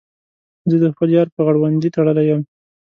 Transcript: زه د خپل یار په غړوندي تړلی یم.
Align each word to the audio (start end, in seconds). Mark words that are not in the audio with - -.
زه 0.69 0.75
د 0.83 0.85
خپل 0.93 1.07
یار 1.17 1.27
په 1.35 1.41
غړوندي 1.45 1.89
تړلی 1.95 2.23
یم. 2.29 2.41